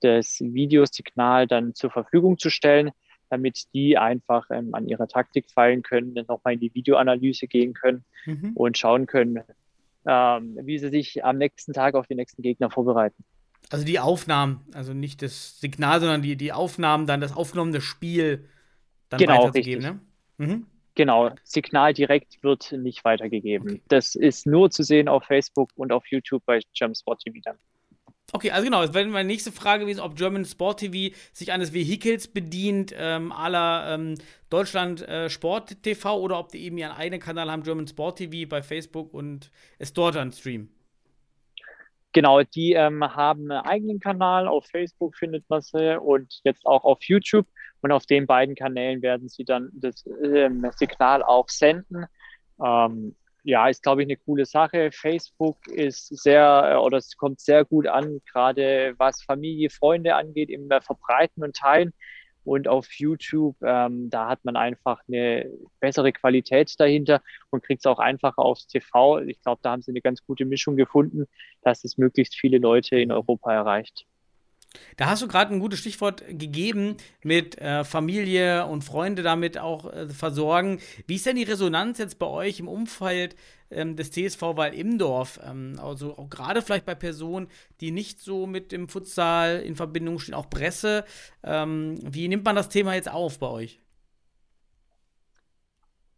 [0.00, 2.92] das Videosignal dann zur Verfügung zu stellen,
[3.28, 7.74] damit die einfach ähm, an ihrer Taktik fallen können, dann nochmal in die Videoanalyse gehen
[7.74, 8.52] können mhm.
[8.54, 9.40] und schauen können,
[10.06, 13.24] ähm, wie sie sich am nächsten Tag auf den nächsten Gegner vorbereiten.
[13.70, 18.48] Also die Aufnahmen, also nicht das Signal, sondern die, die Aufnahmen, dann das aufgenommene Spiel
[19.08, 20.00] dann genau, weiterzugeben, richtig.
[20.38, 20.46] ne?
[20.46, 20.66] Mhm.
[20.94, 23.68] Genau, Signal direkt wird nicht weitergegeben.
[23.68, 23.82] Okay.
[23.88, 27.56] Das ist nur zu sehen auf Facebook und auf YouTube bei German Sport TV dann.
[28.32, 31.72] Okay, also genau, das wäre meine nächste Frage gewesen, ob German Sport TV sich eines
[31.72, 34.16] Vehikels bedient, ähm, la ähm,
[34.50, 38.48] Deutschland äh, Sport TV oder ob die eben ihren eigenen Kanal haben, German Sport TV
[38.48, 40.70] bei Facebook und es dort dann streamen.
[42.12, 46.84] Genau, die ähm, haben einen eigenen Kanal, auf Facebook findet man sie und jetzt auch
[46.84, 47.46] auf YouTube.
[47.82, 52.06] Und auf den beiden Kanälen werden sie dann das ähm, Signal auch senden.
[52.60, 53.14] Ähm,
[53.46, 54.90] ja, ist, glaube ich, eine coole Sache.
[54.92, 60.50] Facebook ist sehr, äh, oder es kommt sehr gut an, gerade was Familie, Freunde angeht,
[60.50, 61.92] im Verbreiten und Teilen.
[62.42, 65.48] Und auf YouTube, ähm, da hat man einfach eine
[65.80, 69.20] bessere Qualität dahinter und kriegt es auch einfacher aufs TV.
[69.20, 71.26] Ich glaube, da haben sie eine ganz gute Mischung gefunden,
[71.62, 74.06] dass es möglichst viele Leute in Europa erreicht.
[74.96, 79.92] Da hast du gerade ein gutes Stichwort gegeben mit äh, Familie und Freunde damit auch
[79.92, 80.80] äh, versorgen.
[81.06, 83.36] Wie ist denn die Resonanz jetzt bei euch im Umfeld
[83.70, 85.38] ähm, des TSV Weil Imdorf?
[85.44, 87.48] Ähm, also auch gerade vielleicht bei Personen,
[87.80, 91.04] die nicht so mit dem Futsal in Verbindung stehen, auch Presse.
[91.44, 93.80] Ähm, wie nimmt man das Thema jetzt auf bei euch?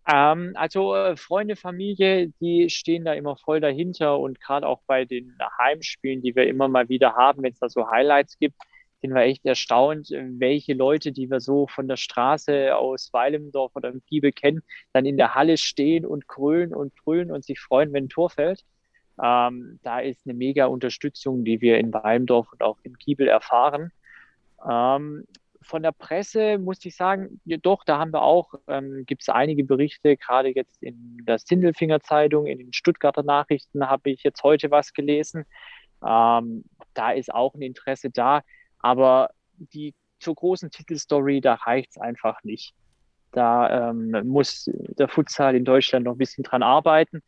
[0.08, 5.04] Ähm, also äh, Freunde, Familie, die stehen da immer voll dahinter und gerade auch bei
[5.04, 8.56] den Heimspielen, die wir immer mal wieder haben, wenn es da so Highlights gibt,
[9.02, 13.90] sind wir echt erstaunt, welche Leute, die wir so von der Straße aus Weilemdorf oder
[13.90, 17.92] im Giebel kennen, dann in der Halle stehen und grölen und brüllen und sich freuen,
[17.92, 18.64] wenn ein Tor fällt.
[19.22, 23.92] Ähm, da ist eine mega Unterstützung, die wir in Weimdorf und auch im Giebel erfahren.
[24.68, 25.26] Ähm,
[25.68, 29.64] von der Presse muss ich sagen, doch, da haben wir auch, ähm, gibt es einige
[29.64, 34.70] Berichte, gerade jetzt in der Sindelfinger Zeitung, in den Stuttgarter Nachrichten habe ich jetzt heute
[34.70, 35.44] was gelesen.
[36.04, 38.42] Ähm, da ist auch ein Interesse da,
[38.78, 42.74] aber die zur großen Titelstory, da reicht es einfach nicht.
[43.32, 47.22] Da ähm, muss der Futsal in Deutschland noch ein bisschen dran arbeiten.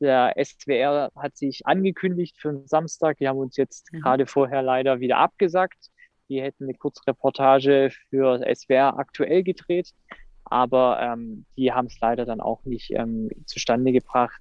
[0.00, 3.16] Der SWR hat sich angekündigt für den Samstag.
[3.16, 4.02] Die haben uns jetzt mhm.
[4.02, 5.90] gerade vorher leider wieder abgesagt.
[6.28, 9.92] Die hätten eine Kurzreportage für SWR aktuell gedreht,
[10.44, 14.40] aber ähm, die haben es leider dann auch nicht ähm, zustande gebracht.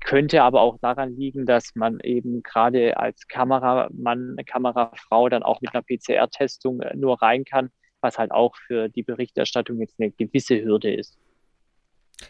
[0.00, 5.74] Könnte aber auch daran liegen, dass man eben gerade als Kameramann, Kamerafrau dann auch mit
[5.74, 10.62] einer PCR-Testung äh, nur rein kann, was halt auch für die Berichterstattung jetzt eine gewisse
[10.62, 11.18] Hürde ist.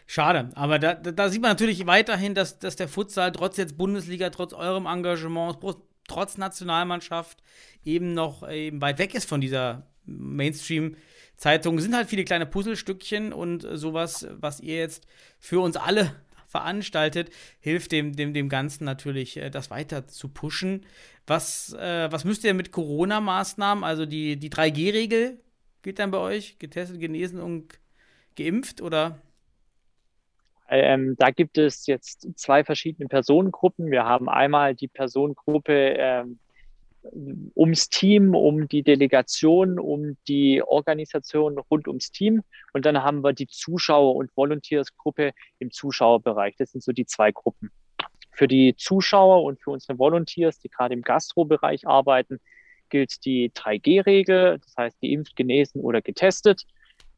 [0.05, 4.29] Schade, aber da, da sieht man natürlich weiterhin, dass, dass der Futsal trotz jetzt Bundesliga,
[4.29, 5.59] trotz eurem Engagement,
[6.09, 7.41] trotz Nationalmannschaft
[7.85, 11.79] eben noch eben weit weg ist von dieser Mainstream-Zeitung.
[11.79, 15.05] Sind halt viele kleine Puzzlestückchen und sowas, was ihr jetzt
[15.39, 16.15] für uns alle
[16.47, 20.85] veranstaltet, hilft dem, dem, dem Ganzen natürlich, äh, das weiter zu pushen.
[21.27, 25.39] Was, äh, was müsst ihr mit Corona-Maßnahmen, also die, die 3G-Regel,
[25.83, 26.57] gilt dann bei euch?
[26.57, 27.79] Getestet, genesen und
[28.35, 29.21] geimpft oder?
[30.69, 33.89] Ähm, da gibt es jetzt zwei verschiedene Personengruppen.
[33.89, 36.39] Wir haben einmal die Personengruppe ähm,
[37.55, 42.43] ums Team, um die Delegation, um die Organisation rund ums Team.
[42.73, 46.55] Und dann haben wir die Zuschauer- und Volunteersgruppe im Zuschauerbereich.
[46.57, 47.71] Das sind so die zwei Gruppen.
[48.31, 52.39] Für die Zuschauer und für unsere Volunteers, die gerade im Gastrobereich arbeiten,
[52.89, 54.59] gilt die 3G-Regel.
[54.59, 56.65] Das heißt, geimpft, genesen oder getestet.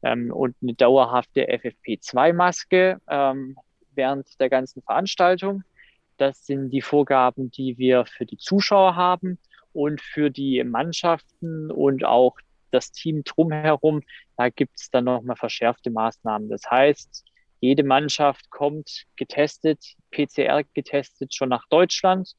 [0.02, 3.56] Ähm, und eine dauerhafte FFP2-Maske ähm,
[3.94, 5.62] während der ganzen Veranstaltung.
[6.16, 9.38] Das sind die Vorgaben, die wir für die Zuschauer haben
[9.72, 12.36] und für die Mannschaften und auch
[12.70, 14.02] das Team drumherum.
[14.36, 16.48] Da gibt es dann nochmal verschärfte Maßnahmen.
[16.48, 17.24] Das heißt,
[17.60, 22.34] jede Mannschaft kommt getestet, PCR getestet schon nach Deutschland.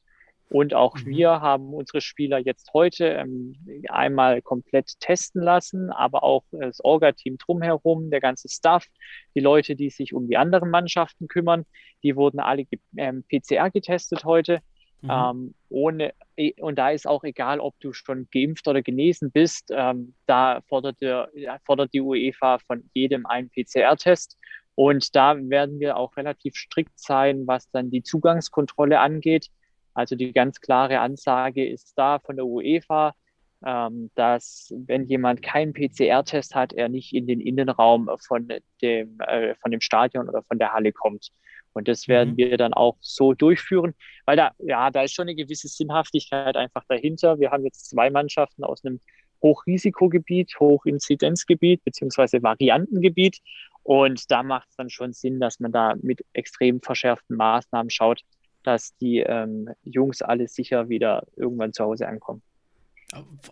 [0.48, 1.06] Und auch mhm.
[1.06, 3.56] wir haben unsere Spieler jetzt heute ähm,
[3.88, 8.86] einmal komplett testen lassen, aber auch das Orga-Team drumherum, der ganze Staff,
[9.34, 11.64] die Leute, die sich um die anderen Mannschaften kümmern,
[12.02, 14.60] die wurden alle ähm, PCR getestet heute.
[15.04, 15.10] Mhm.
[15.10, 16.14] Ähm, ohne,
[16.60, 21.00] und da ist auch egal, ob du schon geimpft oder genesen bist, ähm, da fordert,
[21.00, 21.30] der,
[21.64, 24.38] fordert die UEFA von jedem einen PCR-Test.
[24.76, 29.48] Und da werden wir auch relativ strikt sein, was dann die Zugangskontrolle angeht.
[29.94, 33.14] Also die ganz klare Ansage ist da von der UEFA,
[33.64, 38.48] ähm, dass wenn jemand keinen PCR-Test hat, er nicht in den Innenraum von
[38.82, 41.30] dem, äh, von dem Stadion oder von der Halle kommt.
[41.72, 42.36] Und das werden mhm.
[42.36, 43.94] wir dann auch so durchführen,
[44.26, 47.38] weil da, ja, da ist schon eine gewisse Sinnhaftigkeit einfach dahinter.
[47.38, 49.00] Wir haben jetzt zwei Mannschaften aus einem
[49.42, 53.40] Hochrisikogebiet, Hochinzidenzgebiet beziehungsweise Variantengebiet.
[53.82, 58.22] Und da macht es dann schon Sinn, dass man da mit extrem verschärften Maßnahmen schaut,
[58.64, 62.42] dass die ähm, Jungs alle sicher wieder irgendwann zu Hause ankommen.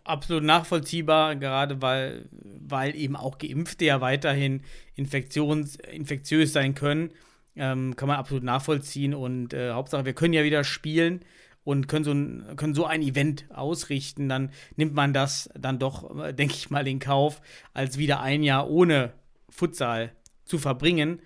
[0.05, 4.63] Absolut nachvollziehbar, gerade weil, weil eben auch Geimpfte ja weiterhin
[4.97, 7.11] infektions, infektiös sein können.
[7.55, 11.21] Ähm, kann man absolut nachvollziehen und äh, Hauptsache, wir können ja wieder spielen
[11.65, 16.19] und können so, ein, können so ein Event ausrichten, dann nimmt man das dann doch,
[16.19, 17.43] äh, denke ich mal, in Kauf,
[17.75, 19.13] als wieder ein Jahr ohne
[19.51, 20.13] Futsal
[20.45, 21.21] zu verbringen.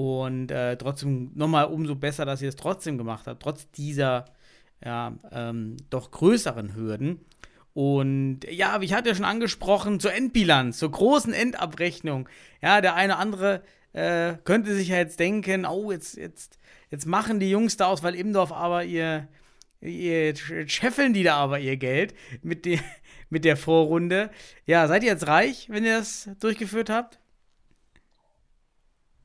[0.00, 4.24] Und äh, trotzdem nochmal umso besser, dass ihr es trotzdem gemacht habt, trotz dieser
[4.82, 7.20] ja, ähm, doch größeren Hürden.
[7.74, 12.30] Und ja, wie ich hatte ja schon angesprochen, zur Endbilanz, zur großen Endabrechnung.
[12.62, 16.58] Ja, der eine oder andere äh, könnte sich ja jetzt denken, oh, jetzt, jetzt,
[16.90, 19.28] jetzt machen die Jungs da aus, weil Imdorf aber ihr,
[19.82, 20.34] ihr
[20.66, 22.80] scheffeln die da aber ihr Geld mit, die,
[23.28, 24.30] mit der Vorrunde.
[24.64, 27.19] Ja, seid ihr jetzt reich, wenn ihr das durchgeführt habt?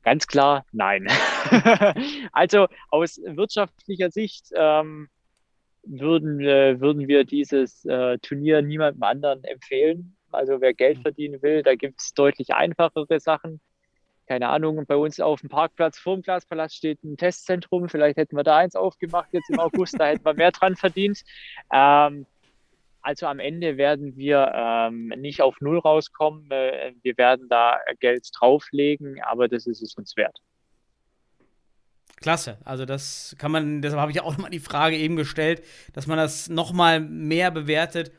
[0.06, 1.08] Ganz klar, nein.
[2.32, 5.08] also aus wirtschaftlicher Sicht ähm,
[5.82, 10.16] würden, äh, würden wir dieses äh, Turnier niemandem anderen empfehlen.
[10.30, 11.02] Also wer Geld mhm.
[11.02, 13.60] verdienen will, da gibt es deutlich einfachere Sachen
[14.28, 17.88] keine Ahnung, bei uns auf dem Parkplatz vor dem Glaspalast steht ein Testzentrum.
[17.88, 21.22] Vielleicht hätten wir da eins aufgemacht jetzt im August, da hätten wir mehr dran verdient.
[21.72, 22.26] Ähm,
[23.06, 26.50] also am Ende werden wir ähm, nicht auf Null rauskommen.
[26.50, 30.40] Äh, wir werden da Geld drauflegen, aber das ist es uns wert.
[32.16, 36.08] Klasse, also das kann man, deshalb habe ich auch nochmal die Frage eben gestellt, dass
[36.08, 38.10] man das nochmal mehr bewertet,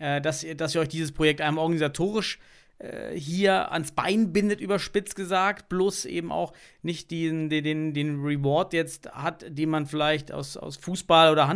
[0.00, 2.40] äh, dass, dass ihr euch dieses Projekt einem organisatorisch
[2.78, 6.52] äh, hier ans Bein bindet, überspitzt gesagt, bloß eben auch
[6.82, 11.46] nicht den, den, den Reward jetzt hat, den man vielleicht aus, aus Fußball- oder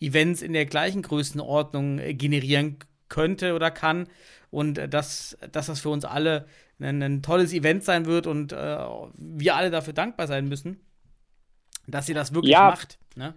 [0.00, 2.78] Handball-Events in der gleichen Größenordnung äh, generieren
[3.08, 4.08] könnte oder kann.
[4.50, 6.46] Und äh, dass, dass das für uns alle
[6.78, 10.80] ein, ein tolles Event sein wird und äh, wir alle dafür dankbar sein müssen,
[11.86, 12.70] dass ihr das wirklich ja.
[12.70, 12.98] macht.
[13.14, 13.34] Ne?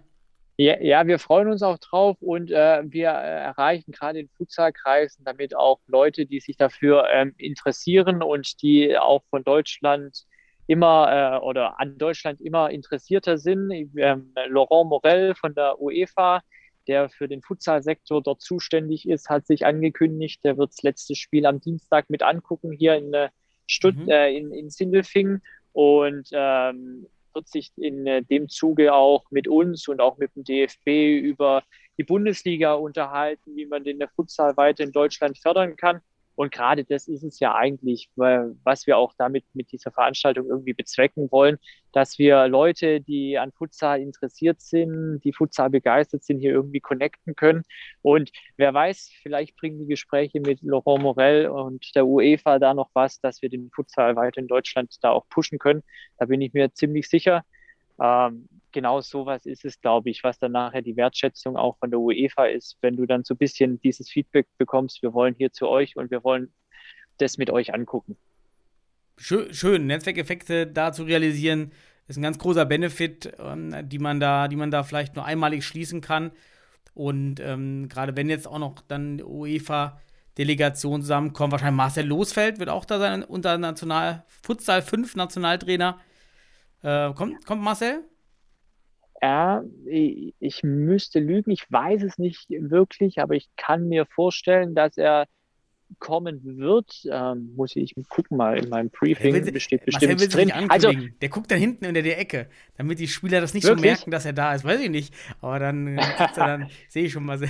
[0.56, 5.24] Ja, ja, wir freuen uns auch drauf und äh, wir äh, erreichen gerade in Futsalkreisen
[5.24, 10.26] damit auch Leute, die sich dafür ähm, interessieren und die auch von Deutschland
[10.70, 13.72] immer äh, oder an Deutschland immer interessierter sind.
[13.96, 16.42] Ähm, Laurent Morel von der UEFA,
[16.86, 21.44] der für den Futsalsektor dort zuständig ist, hat sich angekündigt, der wird das letzte Spiel
[21.44, 23.30] am Dienstag mit angucken hier in äh,
[23.66, 24.08] Stutt mhm.
[24.08, 25.42] äh, in, in Sindelfingen.
[25.72, 30.44] Und ähm, wird sich in äh, dem Zuge auch mit uns und auch mit dem
[30.44, 31.64] DFB über
[31.98, 36.00] die Bundesliga unterhalten, wie man den Futsal weiter in Deutschland fördern kann.
[36.40, 40.72] Und gerade das ist es ja eigentlich, was wir auch damit mit dieser Veranstaltung irgendwie
[40.72, 41.58] bezwecken wollen,
[41.92, 47.36] dass wir Leute, die an Futsal interessiert sind, die Futsal begeistert sind, hier irgendwie connecten
[47.36, 47.62] können.
[48.00, 52.88] Und wer weiß, vielleicht bringen die Gespräche mit Laurent Morel und der UEFA da noch
[52.94, 55.82] was, dass wir den Futsal weiter in Deutschland da auch pushen können.
[56.16, 57.44] Da bin ich mir ziemlich sicher.
[58.00, 62.00] Ähm, genau sowas ist es, glaube ich, was dann nachher die Wertschätzung auch von der
[62.00, 65.68] UEFA ist, wenn du dann so ein bisschen dieses Feedback bekommst, wir wollen hier zu
[65.68, 66.52] euch und wir wollen
[67.18, 68.16] das mit euch angucken.
[69.16, 69.86] Schön, schön.
[69.86, 71.72] Netzwerkeffekte da zu realisieren,
[72.08, 75.64] ist ein ganz großer Benefit, ähm, die man da, die man da vielleicht nur einmalig
[75.64, 76.32] schließen kann.
[76.94, 82.84] Und ähm, gerade wenn jetzt auch noch dann UEFA-Delegation zusammenkommt, wahrscheinlich Marcel Losfeld wird auch
[82.84, 86.00] da sein, unser National Futsal 5 Nationaltrainer.
[86.82, 88.04] Äh, kommt, kommt Marcel?
[89.22, 94.96] Ja, ich müsste lügen, ich weiß es nicht wirklich, aber ich kann mir vorstellen, dass
[94.96, 95.26] er
[95.98, 100.52] kommen wird, ähm, muss ich gucken mal in meinem Briefing, Der will- besteht bestimmt drin.
[100.68, 103.82] Also, der guckt da hinten in der Ecke, damit die Spieler das nicht Wirklich?
[103.82, 104.64] so merken, dass er da ist.
[104.64, 105.12] Weiß ich nicht.
[105.40, 106.00] Aber dann, äh,
[106.36, 107.40] dann sehe ich schon mal.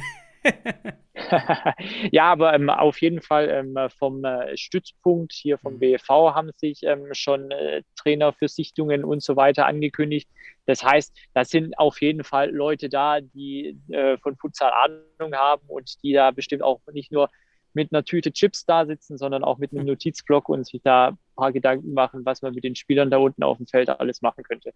[2.12, 5.78] ja, aber ähm, auf jeden Fall ähm, vom äh, Stützpunkt hier vom Mhm.
[5.78, 10.28] BFV haben sich ähm, schon äh, Trainer für Sichtungen und so weiter angekündigt.
[10.66, 15.62] Das heißt, da sind auf jeden Fall Leute da, die äh, von Futsal Ahnung haben
[15.68, 17.28] und die da bestimmt auch nicht nur
[17.72, 21.18] mit einer Tüte Chips da sitzen, sondern auch mit einem Notizblock und sich da ein
[21.36, 24.43] paar Gedanken machen, was man mit den Spielern da unten auf dem Feld alles machen
[24.43, 24.72] könnte.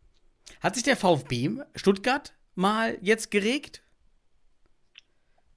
[0.61, 3.84] Hat sich der VfB Stuttgart mal jetzt geregt?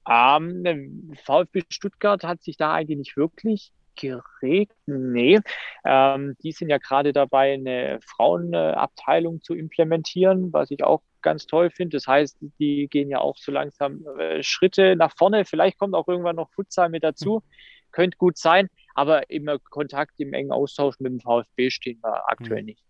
[0.08, 0.76] Ähm, der
[1.24, 4.76] VfB Stuttgart hat sich da eigentlich nicht wirklich geregt.
[4.86, 5.40] Nee,
[5.84, 11.70] ähm, die sind ja gerade dabei, eine Frauenabteilung zu implementieren, was ich auch ganz toll
[11.70, 11.96] finde.
[11.96, 15.44] Das heißt, die gehen ja auch so langsam äh, Schritte nach vorne.
[15.44, 17.42] Vielleicht kommt auch irgendwann noch Futsal mit dazu.
[17.90, 22.60] Könnte gut sein, aber im Kontakt, im engen Austausch mit dem VfB stehen wir aktuell
[22.60, 22.66] Mhm.
[22.66, 22.84] nicht.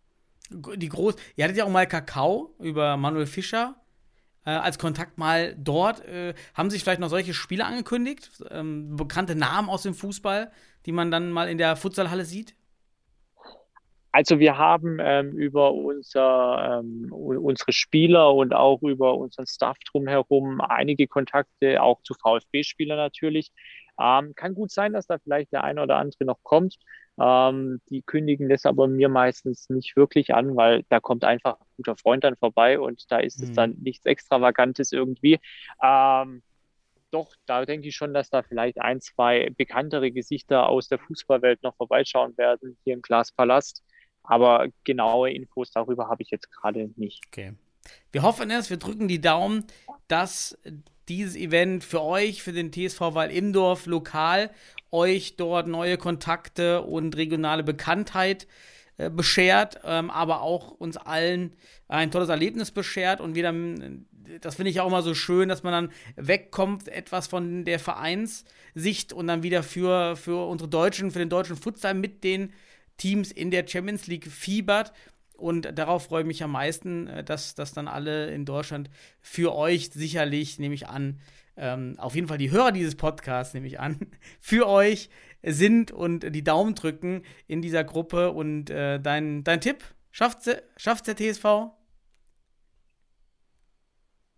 [0.50, 3.76] Die groß, ihr hattet ja auch mal Kakao über Manuel Fischer
[4.48, 6.02] äh, als Kontakt mal dort.
[6.06, 8.30] Äh, haben sich vielleicht noch solche Spiele angekündigt?
[8.50, 10.50] Ähm, bekannte Namen aus dem Fußball,
[10.86, 12.54] die man dann mal in der Futsalhalle sieht?
[14.10, 20.62] Also wir haben ähm, über unser, ähm, unsere Spieler und auch über unseren Staff drumherum
[20.62, 23.52] einige Kontakte, auch zu VfB-Spielern natürlich.
[24.00, 26.78] Ähm, kann gut sein, dass da vielleicht der eine oder andere noch kommt.
[27.20, 31.66] Ähm, die kündigen das aber mir meistens nicht wirklich an, weil da kommt einfach ein
[31.76, 33.54] guter Freund dann vorbei und da ist es Mhm.
[33.54, 35.40] dann nichts Extravagantes irgendwie.
[35.82, 36.42] Ähm,
[37.10, 41.62] doch, da denke ich schon, dass da vielleicht ein, zwei bekanntere Gesichter aus der Fußballwelt
[41.62, 43.82] noch vorbeischauen werden, hier im Glaspalast.
[44.22, 47.22] Aber genaue Infos darüber habe ich jetzt gerade nicht.
[47.28, 47.54] Okay.
[48.12, 49.64] Wir hoffen es, wir drücken die Daumen,
[50.08, 50.58] dass
[51.08, 54.50] dieses Event für euch, für den TSV Weil-Imdorf lokal,
[54.90, 58.46] euch dort neue Kontakte und regionale Bekanntheit
[58.98, 61.52] äh, beschert, ähm, aber auch uns allen
[61.86, 64.06] ein tolles Erlebnis beschert und wieder, ähm,
[64.40, 69.12] das finde ich auch immer so schön, dass man dann wegkommt etwas von der Vereinssicht
[69.12, 72.52] und dann wieder für, für unsere Deutschen, für den deutschen Futsal mit den
[72.96, 74.92] Teams in der Champions League fiebert.
[75.36, 79.54] Und darauf freue ich mich am meisten, äh, dass das dann alle in Deutschland für
[79.54, 81.20] euch sicherlich, nehme ich an,
[81.58, 83.98] ähm, auf jeden Fall die Hörer dieses Podcasts, nehme ich an,
[84.40, 85.10] für euch
[85.42, 88.32] sind und die Daumen drücken in dieser Gruppe.
[88.32, 91.72] Und äh, dein, dein Tipp, schafft schafft's der TSV?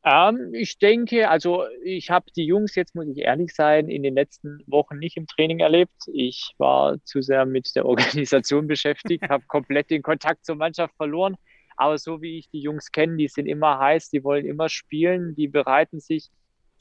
[0.03, 4.15] Ähm, ich denke, also ich habe die Jungs, jetzt muss ich ehrlich sein, in den
[4.15, 5.93] letzten Wochen nicht im Training erlebt.
[6.07, 11.37] Ich war zu sehr mit der Organisation beschäftigt, habe komplett den Kontakt zur Mannschaft verloren.
[11.77, 15.35] Aber so wie ich die Jungs kenne, die sind immer heiß, die wollen immer spielen,
[15.35, 16.31] die bereiten sich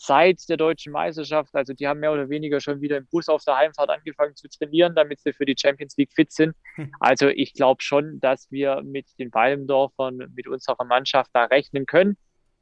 [0.01, 3.43] seit der deutschen Meisterschaft, also die haben mehr oder weniger schon wieder im Bus auf
[3.43, 6.55] der Heimfahrt angefangen zu trainieren, damit sie für die Champions League fit sind.
[7.01, 12.17] Also ich glaube schon, dass wir mit den Walmdorfern, mit unserer Mannschaft da rechnen können.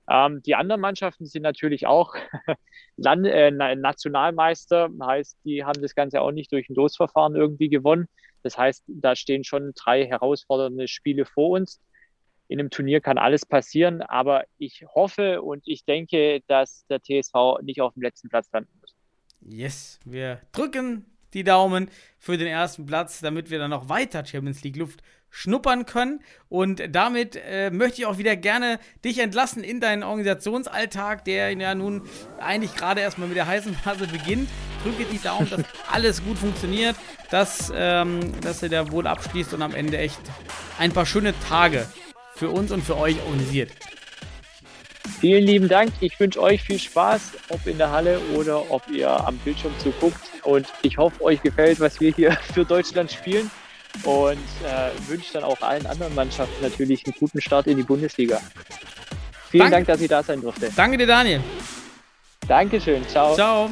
[0.09, 2.15] Ähm, die anderen Mannschaften sind natürlich auch
[2.97, 8.07] Land äh, Nationalmeister, heißt, die haben das Ganze auch nicht durch ein Losverfahren irgendwie gewonnen.
[8.41, 11.79] Das heißt, da stehen schon drei herausfordernde Spiele vor uns.
[12.47, 17.61] In einem Turnier kann alles passieren, aber ich hoffe und ich denke, dass der TSV
[17.61, 18.95] nicht auf dem letzten Platz landen muss.
[19.41, 24.63] Yes, wir drücken die Daumen für den ersten Platz, damit wir dann noch weiter Champions
[24.63, 26.21] League Luft schnuppern können.
[26.47, 31.75] Und damit äh, möchte ich auch wieder gerne dich entlassen in deinen Organisationsalltag, der ja
[31.75, 32.07] nun
[32.39, 34.49] eigentlich gerade erstmal mit der heißen Phase beginnt.
[34.83, 36.95] Drücke die Daumen, dass alles gut funktioniert,
[37.29, 40.21] dass, ähm, dass ihr da wohl abschließt und am Ende echt
[40.79, 41.87] ein paar schöne Tage
[42.37, 43.71] für uns und für euch organisiert.
[45.19, 45.91] Vielen lieben Dank.
[45.99, 50.19] Ich wünsche euch viel Spaß, ob in der Halle oder ob ihr am Bildschirm zuguckt.
[50.43, 53.49] Und ich hoffe, euch gefällt, was wir hier für Deutschland spielen.
[54.03, 58.39] Und äh, wünsche dann auch allen anderen Mannschaften natürlich einen guten Start in die Bundesliga.
[59.49, 59.75] Vielen Danke.
[59.75, 60.69] Dank, dass ich da sein durfte.
[60.75, 61.41] Danke dir, Daniel.
[62.47, 63.07] Dankeschön.
[63.07, 63.33] Ciao.
[63.33, 63.71] Ciao.